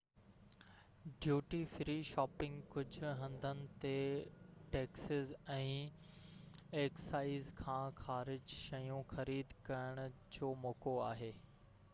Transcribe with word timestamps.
duty 1.25 1.57
free 1.73 1.95
shopping 2.11 2.63
ڪجهه 2.75 3.11
هنڌن 3.19 3.61
تي 3.83 3.91
ٽيڪسز 4.77 5.35
۽ 5.57 5.69
ايڪسائيز 6.85 7.53
کان 7.61 7.95
خارج 8.03 8.55
شيون 8.65 9.07
خريد 9.15 9.57
ڪرڻ 9.71 10.21
جو 10.41 10.53
موقعو 10.67 10.97
آهي 11.15 11.35